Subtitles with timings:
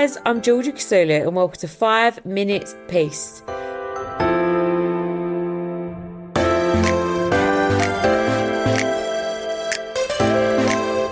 [0.00, 3.42] Guys, I'm Georgia Kousoulou and welcome to 5 Minutes Peace.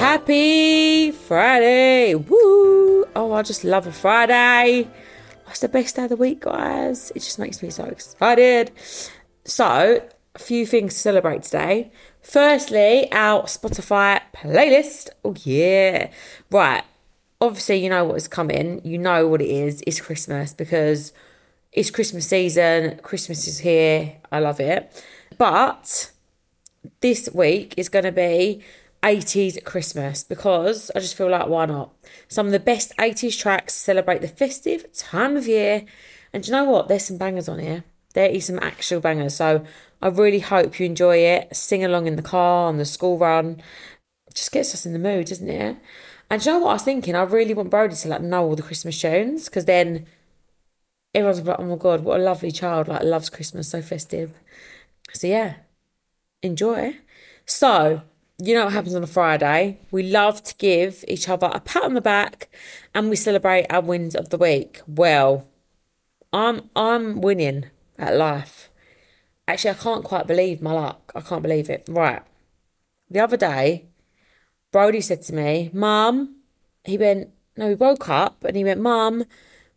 [0.00, 2.16] Happy Friday!
[2.16, 3.04] Woo!
[3.14, 4.90] Oh, I just love a Friday.
[5.44, 7.12] What's the best day of the week, guys?
[7.14, 8.72] It just makes me so excited.
[9.44, 10.02] So,
[10.34, 11.92] a few things to celebrate today.
[12.20, 15.10] Firstly, our Spotify playlist.
[15.24, 16.10] Oh, yeah.
[16.50, 16.82] Right.
[17.42, 18.80] Obviously, you know what is coming.
[18.84, 19.82] You know what it is.
[19.84, 21.12] It's Christmas because
[21.72, 23.00] it's Christmas season.
[23.02, 24.18] Christmas is here.
[24.30, 25.04] I love it.
[25.38, 26.12] But
[27.00, 28.62] this week is going to be
[29.02, 31.92] 80s Christmas because I just feel like why not?
[32.28, 35.84] Some of the best 80s tracks celebrate the festive time of year.
[36.32, 36.86] And you know what?
[36.86, 37.82] There's some bangers on here.
[38.14, 39.34] There is some actual bangers.
[39.34, 39.64] So
[40.00, 41.56] I really hope you enjoy it.
[41.56, 43.60] Sing along in the car, on the school run.
[44.32, 45.76] Just gets us in the mood, doesn't it?
[46.32, 47.14] And you know what I was thinking?
[47.14, 50.06] I really want Brody to like know all the Christmas tunes because then
[51.14, 52.88] everyone's like, oh my God, what a lovely child.
[52.88, 54.32] Like loves Christmas, so festive.
[55.12, 55.56] So yeah,
[56.42, 56.96] enjoy.
[57.44, 58.00] So
[58.38, 59.78] you know what happens on a Friday.
[59.90, 62.48] We love to give each other a pat on the back
[62.94, 64.80] and we celebrate our wins of the week.
[64.86, 65.46] Well,
[66.32, 67.66] I'm I'm winning
[67.98, 68.70] at life.
[69.46, 71.12] Actually, I can't quite believe my luck.
[71.14, 71.84] I can't believe it.
[71.90, 72.22] Right.
[73.10, 73.84] The other day,
[74.72, 76.36] Brody said to me, Mum,
[76.84, 79.24] he went, no, we woke up and he went, Mum,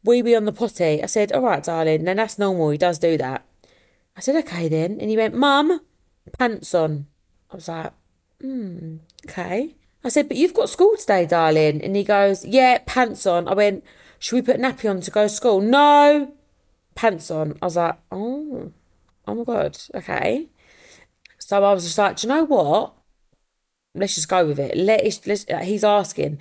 [0.03, 1.03] we be on the potty.
[1.03, 2.69] I said, all right, darling, then that's normal.
[2.71, 3.45] He does do that.
[4.17, 4.97] I said, okay then.
[4.99, 5.81] And he went, Mum,
[6.39, 7.07] pants on.
[7.51, 7.91] I was like,
[8.41, 8.97] Hmm,
[9.27, 9.75] okay.
[10.03, 11.81] I said, but you've got school today, darling.
[11.81, 13.47] And he goes, yeah, pants on.
[13.47, 13.83] I went,
[14.19, 15.61] should we put nappy on to go to school?
[15.61, 16.33] No,
[16.93, 17.57] pants on.
[17.61, 18.71] I was like, oh,
[19.27, 20.47] oh my God, okay.
[21.39, 22.93] So I was just like, do you know what?
[23.95, 24.77] Let's just go with it.
[24.77, 26.39] Let let's, he's asking.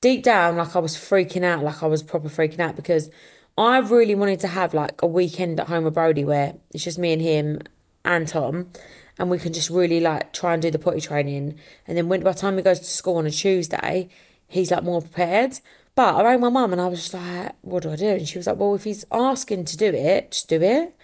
[0.00, 3.10] Deep down, like I was freaking out, like I was proper freaking out because
[3.56, 6.98] I really wanted to have like a weekend at home with Brody where it's just
[6.98, 7.60] me and him
[8.04, 8.70] and Tom
[9.18, 11.58] and we can just really like try and do the potty training.
[11.86, 14.08] And then when by the time he goes to school on a Tuesday,
[14.46, 15.58] he's like more prepared.
[15.94, 18.08] But I rang my mum and I was just like, what do I do?
[18.08, 20.94] And she was like, well, if he's asking to do it, just do it.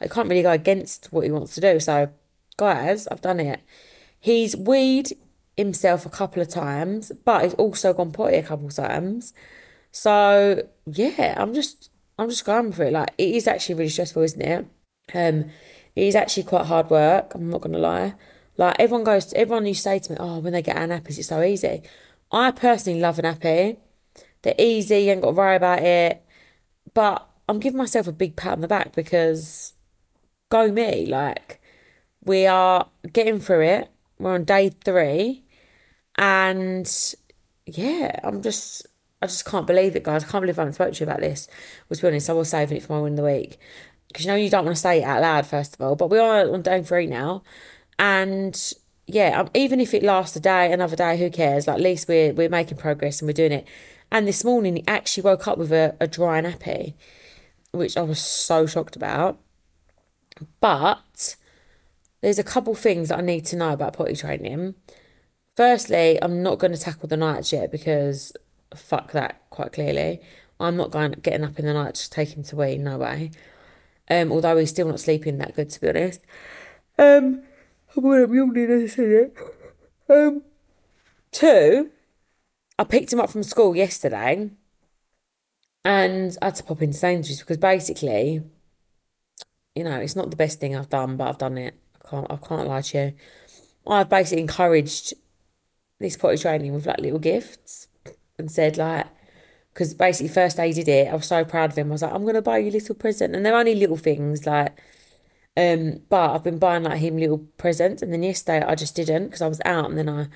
[0.00, 1.80] I can't really go against what he wants to do.
[1.80, 2.10] So,
[2.58, 3.60] guys, I've done it.
[4.22, 5.08] He's weed
[5.56, 9.34] himself a couple of times, but he's also gone potty a couple of times.
[9.90, 12.92] So, yeah, I'm just, I'm just going for it.
[12.92, 14.66] Like, it is actually really stressful, isn't it?
[15.12, 15.50] Um,
[15.96, 17.34] it is actually quite hard work.
[17.34, 18.14] I'm not gonna lie.
[18.56, 21.18] Like everyone goes, to, everyone to say to me, "Oh, when they get an nappies,
[21.18, 21.82] it's so easy."
[22.30, 23.78] I personally love an nappy.
[24.42, 25.00] They're easy.
[25.00, 26.24] You ain't got to worry about it.
[26.94, 29.74] But I'm giving myself a big pat on the back because
[30.50, 31.06] go me.
[31.06, 31.60] Like
[32.24, 33.90] we are getting through it.
[34.22, 35.44] We're on day three,
[36.16, 37.14] and
[37.66, 38.86] yeah, I'm just.
[39.20, 40.24] I just can't believe it, guys.
[40.24, 41.46] I can't believe I haven't spoken to you about this.
[41.88, 43.60] Well, to be honest, I was saving it for my win of the week
[44.12, 46.10] because you know you don't want to say it out loud first of all but
[46.10, 47.42] we are on day three now
[47.98, 48.72] and
[49.06, 52.08] yeah um, even if it lasts a day another day who cares like at least
[52.08, 53.66] we're we're making progress and we're doing it
[54.10, 56.94] and this morning he actually woke up with a, a dry nappy
[57.72, 59.38] which i was so shocked about
[60.60, 61.36] but
[62.22, 64.74] there's a couple things that i need to know about potty training
[65.56, 68.32] firstly i'm not going to tackle the nights yet because
[68.74, 70.20] fuck that quite clearly
[70.58, 73.30] i'm not going getting up in the night to take him to wee no way
[74.12, 76.20] um, although he's still not sleeping that good, to be honest.
[76.98, 77.42] Um,
[77.96, 79.36] I'm yawning as I it.
[80.08, 80.42] Um,
[81.30, 81.90] two,
[82.78, 84.50] I picked him up from school yesterday
[85.84, 88.42] and I had to pop into Sainsbury's because basically,
[89.74, 91.74] you know, it's not the best thing I've done, but I've done it.
[92.04, 93.12] I can't, I can't lie to you.
[93.86, 95.14] I've basically encouraged
[95.98, 97.88] this potty training with like little gifts
[98.38, 99.06] and said like,
[99.72, 101.88] because basically first day he did it, I was so proud of him.
[101.88, 104.46] I was like, I'm gonna buy you a little present, and they're only little things
[104.46, 104.78] like,
[105.56, 109.26] um, but I've been buying like him little presents, and then yesterday I just didn't
[109.26, 110.28] because I was out, and then I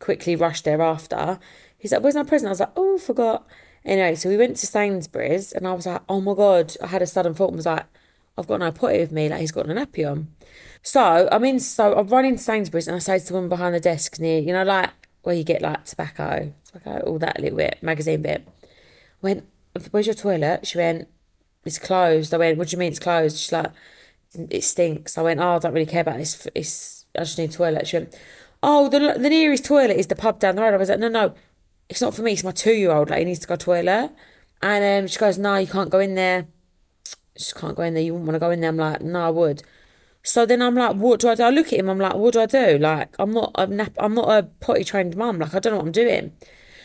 [0.00, 1.38] quickly rushed thereafter.
[1.78, 3.46] He's like, "Where's my present?" I was like, "Oh, I forgot."
[3.84, 7.02] Anyway, so we went to Sainsbury's, and I was like, "Oh my god!" I had
[7.02, 7.86] a sudden thought, and was like,
[8.36, 10.28] I've got no potty with me, like he's got a nappy on.
[10.82, 13.80] So I'm in, so I'm running Sainsbury's and I say to the woman behind the
[13.80, 14.90] desk near, you know, like
[15.22, 18.46] where you get like tobacco, tobacco, all that little bit, magazine bit.
[18.62, 18.68] I
[19.22, 19.48] went,
[19.90, 20.66] where's your toilet?
[20.66, 21.08] She went,
[21.64, 22.34] it's closed.
[22.34, 23.38] I went, what do you mean it's closed?
[23.38, 23.70] She's like,
[24.50, 25.16] it stinks.
[25.16, 26.46] I went, oh, I don't really care about this.
[26.54, 27.86] It's, I just need a toilet.
[27.86, 28.18] She went,
[28.62, 30.74] oh, the, the nearest toilet is the pub down the road.
[30.74, 31.34] I was like, no, no,
[31.88, 32.32] it's not for me.
[32.32, 33.10] It's my two year old.
[33.10, 34.10] Like, he needs to go to toilet.
[34.60, 36.46] And um, she goes, no, you can't go in there.
[37.36, 38.02] Just can't go in there.
[38.02, 38.70] You wouldn't want to go in there.
[38.70, 39.62] I'm like, no, I would.
[40.22, 41.42] So then I'm like, what do I do?
[41.42, 41.90] I look at him.
[41.90, 42.78] I'm like, what do I do?
[42.78, 45.38] Like, I'm not a nap- I'm not a potty trained mum.
[45.38, 46.32] Like, I don't know what I'm doing.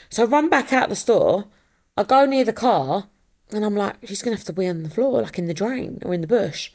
[0.09, 1.45] So I run back out the store.
[1.95, 3.07] I go near the car,
[3.51, 5.99] and I'm like, she's gonna have to be on the floor, like in the drain
[6.03, 6.71] or in the bush.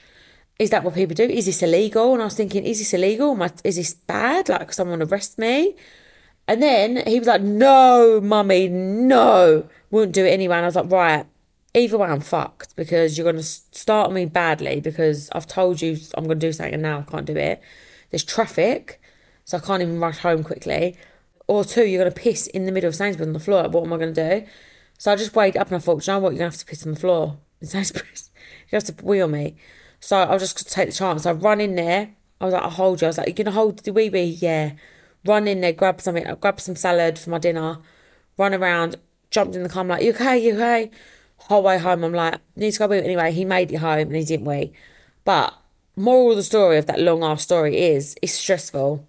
[0.59, 1.25] Is that what people do?
[1.25, 2.15] Is this illegal?
[2.15, 3.33] And I was thinking, is this illegal?
[3.33, 4.49] Am I, is this bad?
[4.49, 5.75] Like, someone arrest me?
[6.47, 9.69] And then he was like, no, mummy, no.
[9.91, 10.57] Wouldn't do it anyway.
[10.57, 11.27] And I was like, right,
[11.75, 15.97] either way, I'm fucked because you're going to start me badly because I've told you
[16.15, 17.61] I'm going to do something and now I can't do it.
[18.11, 19.01] There's traffic,
[19.45, 20.97] so I can't even rush home quickly.
[21.47, 23.69] Or two, you're going to piss in the middle of Sainsbury's on the floor.
[23.69, 24.47] What am I going to do?
[24.99, 26.61] So I just weighed up and I thought, you know what, you're going to have
[26.61, 28.31] to piss on the floor in Sainsbury's.
[28.71, 29.57] You have to wheel me.
[30.01, 31.27] So I was just take the chance.
[31.27, 32.11] I run in there.
[32.41, 33.07] I was like, I'll hold you.
[33.07, 34.23] I was like, you're going to hold the wee wee?
[34.23, 34.73] Yeah.
[35.25, 37.79] Run in there, grab something, grab some salad for my dinner,
[38.37, 38.97] run around,
[39.31, 39.81] jumped in the car.
[39.81, 40.39] I'm like, you okay?
[40.39, 40.91] You okay?
[41.49, 42.99] Whole way home, I'm like, need to go wee.
[42.99, 44.73] Anyway, he made it home and he didn't wee.
[45.25, 45.55] But
[45.97, 49.07] moral of the story of that long ass story is it's stressful.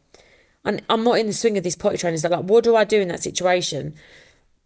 [0.66, 2.20] And I'm not in the swing of this potty training.
[2.20, 3.96] So like, what do I do in that situation?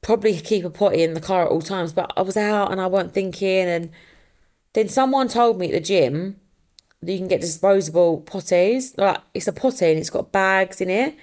[0.01, 1.93] Probably keep a potty in the car at all times.
[1.93, 3.67] But I was out and I weren't thinking.
[3.67, 3.91] And
[4.73, 6.39] then someone told me at the gym
[7.01, 8.97] that you can get disposable potties.
[8.97, 11.15] Like it's a potty and it's got bags in it,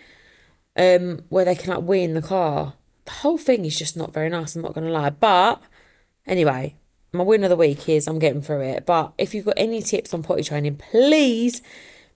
[0.77, 2.75] um, where they can like wee in the car.
[3.05, 4.57] The whole thing is just not very nice.
[4.57, 5.11] I'm not gonna lie.
[5.11, 5.63] But
[6.27, 6.77] anyway,
[7.13, 8.87] my win of the week is I'm getting through it.
[8.87, 11.63] But if you've got any tips on potty training, please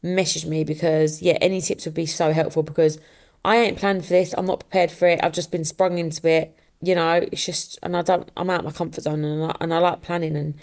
[0.02, 2.98] message me because yeah, any tips would be so helpful because
[3.44, 4.34] I ain't planned for this.
[4.36, 5.20] I'm not prepared for it.
[5.22, 6.56] I've just been sprung into it.
[6.82, 8.30] You know, it's just and I don't.
[8.36, 10.54] I'm out of my comfort zone and I, and I like planning and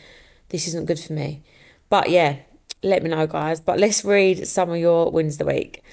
[0.49, 1.43] this isn't good for me.
[1.89, 2.37] But yeah,
[2.83, 3.59] let me know, guys.
[3.59, 5.83] But let's read some of your wins of the week.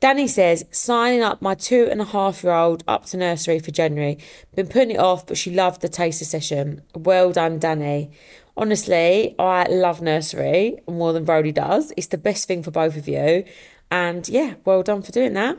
[0.00, 3.72] Danny says, signing up my two and a half year old up to nursery for
[3.72, 4.18] January.
[4.54, 6.82] Been putting it off, but she loved the taster session.
[6.94, 8.12] Well done, Danny.
[8.56, 11.92] Honestly, I love nursery more than Brody does.
[11.96, 13.44] It's the best thing for both of you.
[13.90, 15.58] And yeah, well done for doing that.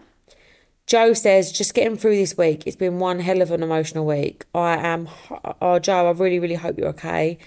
[0.85, 2.63] Joe says, just getting through this week.
[2.65, 4.45] It's been one hell of an emotional week.
[4.55, 5.09] I am,
[5.61, 7.37] oh, Joe, I really, really hope you're okay.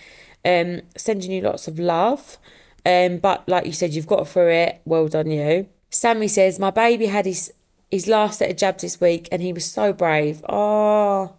[0.44, 2.39] Um, sending you lots of love.
[2.85, 4.81] Um, but like you said, you've got through it.
[4.85, 5.69] Well done, you.
[5.93, 7.53] Sammy says, My baby had his,
[7.91, 10.43] his last set of jabs this week and he was so brave.
[10.49, 11.35] Oh,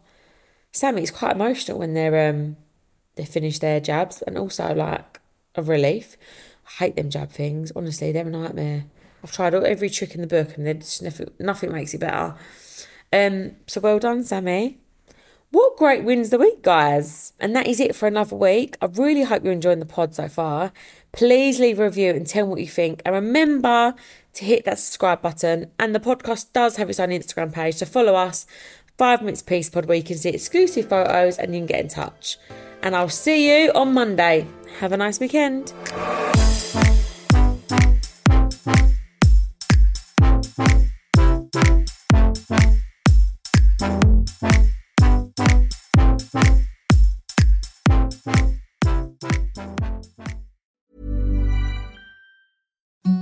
[0.72, 2.56] Sammy, it's quite emotional when they're um
[3.16, 5.20] they finish their jabs and also like
[5.56, 6.18] a relief.
[6.66, 7.72] I hate them jab things.
[7.76, 8.86] Honestly, they're a nightmare.
[9.24, 12.36] I've tried every trick in the book and then nothing, nothing makes it better.
[13.12, 14.80] Um, so well done, Sammy.
[15.52, 17.34] What great wins the week, guys.
[17.40, 18.76] And that is it for another week.
[18.82, 20.72] I really hope you're enjoying the pod so far.
[21.12, 23.04] Please leave a review and tell me what you think.
[23.06, 23.94] And remember
[24.34, 25.72] to hit that subscribe button.
[25.80, 28.46] And the podcast does have its own Instagram page, so follow us,
[28.98, 31.88] Five Minutes Peace Pod, where you can see exclusive photos and you can get in
[31.88, 32.38] touch.
[32.82, 34.48] And I'll see you on Monday.
[34.80, 35.74] Have a nice weekend.